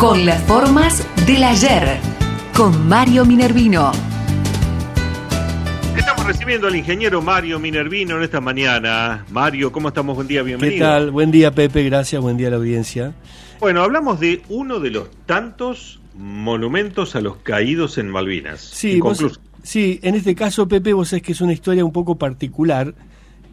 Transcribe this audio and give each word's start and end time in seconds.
con 0.00 0.24
las 0.24 0.42
formas 0.44 1.06
del 1.26 1.44
ayer, 1.44 1.98
con 2.56 2.88
Mario 2.88 3.26
Minervino. 3.26 3.92
Estamos 5.94 6.26
recibiendo 6.26 6.68
al 6.68 6.76
ingeniero 6.76 7.20
Mario 7.20 7.58
Minervino 7.58 8.16
en 8.16 8.22
esta 8.22 8.40
mañana. 8.40 9.26
Mario, 9.30 9.70
¿cómo 9.70 9.88
estamos? 9.88 10.16
Buen 10.16 10.26
día, 10.26 10.42
bienvenido. 10.42 10.78
¿Qué 10.78 10.90
tal? 10.90 11.10
Buen 11.10 11.30
día, 11.30 11.50
Pepe, 11.50 11.84
gracias, 11.84 12.22
buen 12.22 12.38
día 12.38 12.46
a 12.46 12.52
la 12.52 12.56
audiencia. 12.56 13.12
Bueno, 13.58 13.82
hablamos 13.82 14.18
de 14.20 14.40
uno 14.48 14.80
de 14.80 14.90
los 14.90 15.10
tantos 15.26 16.00
monumentos 16.14 17.14
a 17.14 17.20
los 17.20 17.36
caídos 17.36 17.98
en 17.98 18.08
Malvinas. 18.08 18.58
Sí, 18.58 19.02
sí 19.62 20.00
en 20.02 20.14
este 20.14 20.34
caso, 20.34 20.66
Pepe, 20.66 20.94
vos 20.94 21.10
sabés 21.10 21.24
que 21.24 21.32
es 21.32 21.42
una 21.42 21.52
historia 21.52 21.84
un 21.84 21.92
poco 21.92 22.16
particular 22.16 22.94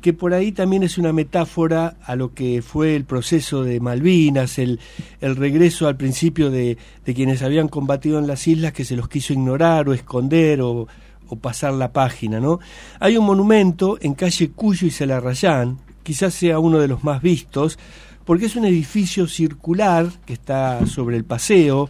que 0.01 0.13
por 0.13 0.33
ahí 0.33 0.51
también 0.51 0.83
es 0.83 0.97
una 0.97 1.13
metáfora 1.13 1.97
a 2.03 2.15
lo 2.15 2.33
que 2.33 2.61
fue 2.61 2.95
el 2.95 3.05
proceso 3.05 3.63
de 3.63 3.79
Malvinas, 3.79 4.59
el, 4.59 4.79
el 5.21 5.35
regreso 5.35 5.87
al 5.87 5.97
principio 5.97 6.49
de, 6.49 6.77
de, 7.05 7.13
quienes 7.13 7.41
habían 7.41 7.67
combatido 7.67 8.19
en 8.19 8.27
las 8.27 8.47
islas 8.47 8.73
que 8.73 8.85
se 8.85 8.95
los 8.95 9.09
quiso 9.09 9.33
ignorar 9.33 9.89
o 9.89 9.93
esconder 9.93 10.61
o, 10.61 10.87
o 11.29 11.35
pasar 11.35 11.73
la 11.73 11.91
página. 11.91 12.39
¿no? 12.39 12.59
Hay 12.99 13.17
un 13.17 13.25
monumento 13.25 13.97
en 14.01 14.13
calle 14.13 14.51
Cuyo 14.51 14.87
y 14.87 14.91
Celarrayán, 14.91 15.79
quizás 16.03 16.33
sea 16.33 16.59
uno 16.59 16.79
de 16.79 16.87
los 16.87 17.03
más 17.03 17.21
vistos, 17.21 17.77
porque 18.25 18.45
es 18.45 18.55
un 18.55 18.65
edificio 18.65 19.27
circular 19.27 20.07
que 20.25 20.33
está 20.33 20.85
sobre 20.85 21.17
el 21.17 21.23
paseo, 21.23 21.89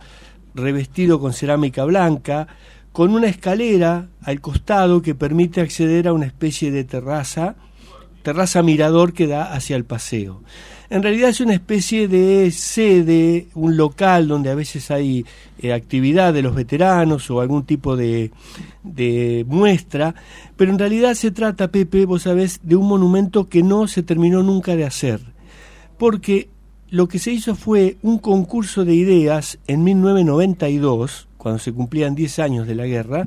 revestido 0.53 1.19
con 1.19 1.33
cerámica 1.33 1.83
blanca, 1.85 2.47
con 2.91 3.13
una 3.13 3.27
escalera 3.27 4.07
al 4.21 4.41
costado 4.41 5.01
que 5.01 5.15
permite 5.15 5.61
acceder 5.61 6.07
a 6.07 6.13
una 6.13 6.25
especie 6.25 6.71
de 6.71 6.83
terraza 6.83 7.55
terraza 8.27 8.61
mirador 8.61 9.13
que 9.13 9.25
da 9.25 9.53
hacia 9.53 9.77
el 9.77 9.85
paseo. 9.85 10.41
En 10.89 11.01
realidad 11.01 11.29
es 11.29 11.39
una 11.39 11.53
especie 11.53 12.09
de 12.09 12.51
sede, 12.51 13.47
un 13.55 13.77
local 13.77 14.27
donde 14.27 14.49
a 14.49 14.55
veces 14.55 14.91
hay 14.91 15.25
eh, 15.59 15.71
actividad 15.71 16.33
de 16.33 16.41
los 16.41 16.53
veteranos 16.53 17.31
o 17.31 17.39
algún 17.39 17.63
tipo 17.63 17.95
de, 17.95 18.31
de 18.83 19.45
muestra, 19.47 20.13
pero 20.57 20.73
en 20.73 20.77
realidad 20.77 21.13
se 21.13 21.31
trata, 21.31 21.69
Pepe, 21.69 22.05
vos 22.05 22.23
sabés, 22.23 22.59
de 22.63 22.75
un 22.75 22.89
monumento 22.89 23.47
que 23.47 23.63
no 23.63 23.87
se 23.87 24.03
terminó 24.03 24.43
nunca 24.43 24.75
de 24.75 24.83
hacer, 24.83 25.21
porque 25.97 26.49
lo 26.89 27.07
que 27.07 27.19
se 27.19 27.31
hizo 27.31 27.55
fue 27.55 27.95
un 28.01 28.17
concurso 28.17 28.83
de 28.83 28.93
ideas 28.93 29.57
en 29.67 29.85
1992, 29.85 31.29
cuando 31.37 31.59
se 31.59 31.71
cumplían 31.71 32.13
10 32.13 32.39
años 32.39 32.67
de 32.67 32.75
la 32.75 32.87
guerra, 32.87 33.25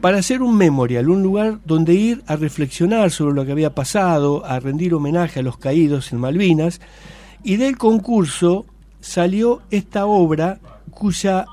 para 0.00 0.18
hacer 0.18 0.42
un 0.42 0.56
memorial, 0.56 1.10
un 1.10 1.22
lugar 1.22 1.60
donde 1.64 1.94
ir 1.94 2.22
a 2.26 2.36
reflexionar 2.36 3.10
sobre 3.10 3.34
lo 3.34 3.44
que 3.44 3.52
había 3.52 3.74
pasado, 3.74 4.44
a 4.46 4.58
rendir 4.58 4.94
homenaje 4.94 5.40
a 5.40 5.42
los 5.42 5.58
caídos 5.58 6.12
en 6.12 6.18
Malvinas, 6.18 6.80
y 7.42 7.56
del 7.56 7.76
concurso 7.76 8.66
salió 9.00 9.62
esta 9.70 10.06
obra 10.06 10.60
cuya 10.90 11.46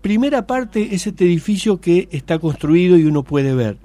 primera 0.00 0.46
parte 0.46 0.94
es 0.94 1.06
este 1.06 1.24
edificio 1.24 1.80
que 1.80 2.08
está 2.10 2.38
construido 2.38 2.96
y 2.96 3.04
uno 3.04 3.22
puede 3.22 3.54
ver. 3.54 3.78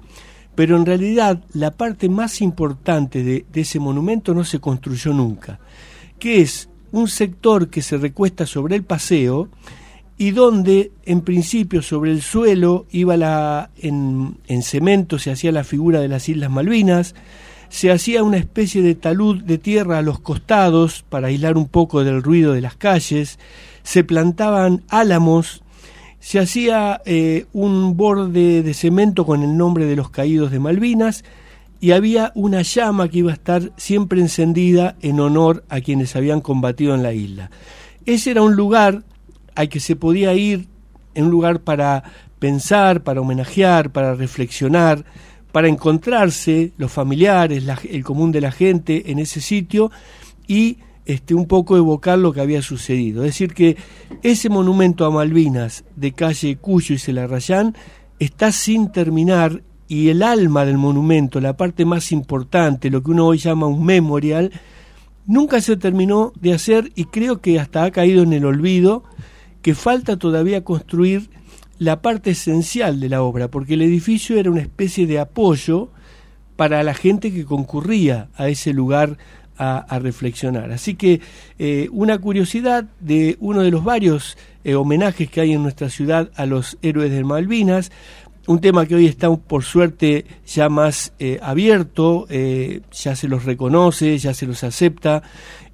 Pero 0.54 0.76
en 0.76 0.84
realidad 0.84 1.42
la 1.54 1.70
parte 1.70 2.08
más 2.08 2.42
importante 2.42 3.22
de, 3.22 3.46
de 3.52 3.60
ese 3.60 3.78
monumento 3.78 4.34
no 4.34 4.44
se 4.44 4.60
construyó 4.60 5.12
nunca, 5.12 5.58
que 6.18 6.40
es 6.40 6.68
un 6.92 7.08
sector 7.08 7.68
que 7.70 7.82
se 7.82 7.96
recuesta 7.96 8.46
sobre 8.46 8.76
el 8.76 8.84
paseo, 8.84 9.48
y 10.22 10.30
donde 10.30 10.92
en 11.04 11.22
principio 11.22 11.82
sobre 11.82 12.12
el 12.12 12.22
suelo 12.22 12.86
iba 12.92 13.16
la 13.16 13.70
en, 13.76 14.36
en, 14.46 14.62
cemento 14.62 15.18
se 15.18 15.32
hacía 15.32 15.50
la 15.50 15.64
figura 15.64 15.98
de 15.98 16.06
las 16.06 16.28
Islas 16.28 16.48
Malvinas, 16.48 17.16
se 17.70 17.90
hacía 17.90 18.22
una 18.22 18.36
especie 18.36 18.82
de 18.82 18.94
talud 18.94 19.42
de 19.42 19.58
tierra 19.58 19.98
a 19.98 20.02
los 20.02 20.20
costados 20.20 21.04
para 21.08 21.26
aislar 21.26 21.56
un 21.56 21.66
poco 21.66 22.04
del 22.04 22.22
ruido 22.22 22.52
de 22.52 22.60
las 22.60 22.76
calles, 22.76 23.40
se 23.82 24.04
plantaban 24.04 24.84
álamos, 24.88 25.64
se 26.20 26.38
hacía 26.38 27.02
eh, 27.04 27.46
un 27.52 27.96
borde 27.96 28.62
de 28.62 28.74
cemento 28.74 29.26
con 29.26 29.42
el 29.42 29.56
nombre 29.56 29.86
de 29.86 29.96
los 29.96 30.10
caídos 30.10 30.52
de 30.52 30.60
Malvinas 30.60 31.24
y 31.80 31.90
había 31.90 32.30
una 32.36 32.62
llama 32.62 33.08
que 33.08 33.18
iba 33.18 33.32
a 33.32 33.34
estar 33.34 33.72
siempre 33.76 34.20
encendida 34.20 34.94
en 35.02 35.18
honor 35.18 35.64
a 35.68 35.80
quienes 35.80 36.14
habían 36.14 36.40
combatido 36.40 36.94
en 36.94 37.02
la 37.02 37.12
isla. 37.12 37.50
Ese 38.06 38.30
era 38.30 38.42
un 38.42 38.54
lugar 38.54 39.02
al 39.54 39.68
que 39.68 39.80
se 39.80 39.96
podía 39.96 40.34
ir 40.34 40.68
en 41.14 41.26
un 41.26 41.30
lugar 41.30 41.60
para 41.60 42.02
pensar, 42.38 43.02
para 43.02 43.20
homenajear, 43.20 43.90
para 43.90 44.14
reflexionar, 44.14 45.04
para 45.52 45.68
encontrarse 45.68 46.72
los 46.78 46.90
familiares, 46.90 47.64
el 47.88 48.04
común 48.04 48.32
de 48.32 48.40
la 48.40 48.50
gente 48.50 49.10
en 49.10 49.18
ese 49.18 49.40
sitio 49.40 49.90
y 50.48 50.78
este, 51.04 51.34
un 51.34 51.46
poco 51.46 51.76
evocar 51.76 52.18
lo 52.18 52.32
que 52.32 52.40
había 52.40 52.62
sucedido. 52.62 53.22
Es 53.22 53.32
decir, 53.32 53.54
que 53.54 53.76
ese 54.22 54.48
monumento 54.48 55.04
a 55.04 55.10
Malvinas 55.10 55.84
de 55.94 56.12
calle 56.12 56.56
Cuyo 56.56 56.94
y 56.94 56.98
Celarrayán 56.98 57.76
está 58.18 58.52
sin 58.52 58.92
terminar 58.92 59.62
y 59.88 60.08
el 60.08 60.22
alma 60.22 60.64
del 60.64 60.78
monumento, 60.78 61.40
la 61.40 61.56
parte 61.56 61.84
más 61.84 62.12
importante, 62.12 62.88
lo 62.88 63.02
que 63.02 63.10
uno 63.10 63.26
hoy 63.26 63.38
llama 63.38 63.66
un 63.66 63.84
memorial, 63.84 64.50
nunca 65.26 65.60
se 65.60 65.76
terminó 65.76 66.32
de 66.40 66.54
hacer 66.54 66.92
y 66.94 67.04
creo 67.04 67.40
que 67.40 67.60
hasta 67.60 67.84
ha 67.84 67.90
caído 67.90 68.22
en 68.22 68.32
el 68.32 68.46
olvido 68.46 69.04
que 69.62 69.74
falta 69.74 70.16
todavía 70.16 70.64
construir 70.64 71.30
la 71.78 72.02
parte 72.02 72.30
esencial 72.30 73.00
de 73.00 73.08
la 73.08 73.22
obra, 73.22 73.48
porque 73.48 73.74
el 73.74 73.82
edificio 73.82 74.38
era 74.38 74.50
una 74.50 74.60
especie 74.60 75.06
de 75.06 75.18
apoyo 75.18 75.90
para 76.56 76.82
la 76.82 76.94
gente 76.94 77.32
que 77.32 77.44
concurría 77.44 78.28
a 78.36 78.48
ese 78.48 78.72
lugar 78.72 79.16
a, 79.58 79.98
reflexionar. 80.00 80.72
Así 80.72 80.96
que 80.96 81.20
eh, 81.58 81.88
una 81.92 82.18
curiosidad 82.18 82.84
de 82.98 83.36
uno 83.38 83.62
de 83.62 83.70
los 83.70 83.84
varios 83.84 84.36
eh, 84.64 84.74
homenajes 84.74 85.30
que 85.30 85.40
hay 85.40 85.52
en 85.52 85.62
nuestra 85.62 85.88
ciudad 85.88 86.32
a 86.34 86.46
los 86.46 86.78
héroes 86.82 87.12
de 87.12 87.22
Malvinas, 87.22 87.92
un 88.46 88.60
tema 88.60 88.86
que 88.86 88.94
hoy 88.94 89.06
está 89.06 89.34
por 89.34 89.62
suerte 89.62 90.26
ya 90.46 90.68
más 90.68 91.12
eh, 91.18 91.38
abierto, 91.42 92.26
ya 92.28 93.16
se 93.16 93.28
los 93.28 93.44
reconoce, 93.44 94.18
ya 94.18 94.34
se 94.34 94.46
los 94.46 94.64
acepta, 94.64 95.22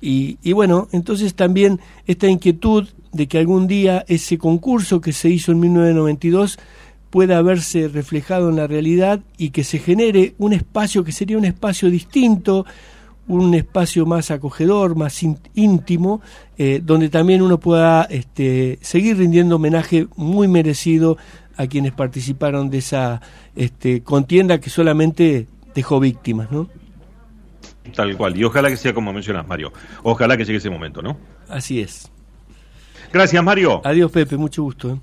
y, 0.00 0.38
y 0.42 0.52
bueno, 0.52 0.88
entonces 0.92 1.34
también 1.34 1.80
esta 2.06 2.28
inquietud 2.28 2.88
de 3.12 3.26
que 3.26 3.38
algún 3.38 3.66
día 3.66 4.04
ese 4.06 4.38
concurso 4.38 5.00
que 5.00 5.12
se 5.12 5.28
hizo 5.28 5.52
en 5.52 5.60
1992 5.60 6.58
pueda 7.10 7.40
verse 7.42 7.88
reflejado 7.88 8.50
en 8.50 8.56
la 8.56 8.66
realidad 8.66 9.20
y 9.36 9.50
que 9.50 9.64
se 9.64 9.78
genere 9.78 10.34
un 10.38 10.52
espacio 10.52 11.04
que 11.04 11.12
sería 11.12 11.38
un 11.38 11.44
espacio 11.44 11.90
distinto, 11.90 12.66
un 13.28 13.54
espacio 13.54 14.06
más 14.06 14.30
acogedor, 14.30 14.96
más 14.96 15.22
íntimo, 15.54 16.20
eh, 16.56 16.80
donde 16.82 17.08
también 17.08 17.42
uno 17.42 17.58
pueda 17.60 18.04
este, 18.04 18.78
seguir 18.80 19.18
rindiendo 19.18 19.56
homenaje 19.56 20.06
muy 20.16 20.48
merecido 20.48 21.18
a 21.58 21.66
quienes 21.66 21.92
participaron 21.92 22.70
de 22.70 22.78
esa 22.78 23.20
este, 23.54 24.02
contienda 24.02 24.58
que 24.58 24.70
solamente 24.70 25.46
dejó 25.74 26.00
víctimas, 26.00 26.50
¿no? 26.50 26.68
Tal 27.94 28.16
cual, 28.16 28.36
y 28.36 28.44
ojalá 28.44 28.68
que 28.68 28.76
sea 28.76 28.94
como 28.94 29.12
mencionas, 29.12 29.46
Mario, 29.46 29.72
ojalá 30.02 30.36
que 30.36 30.44
llegue 30.44 30.58
ese 30.58 30.70
momento, 30.70 31.02
¿no? 31.02 31.18
Así 31.48 31.80
es. 31.80 32.10
Gracias, 33.12 33.42
Mario. 33.42 33.80
Adiós, 33.84 34.10
Pepe, 34.10 34.36
mucho 34.36 34.62
gusto. 34.62 34.90
¿eh? 34.90 34.98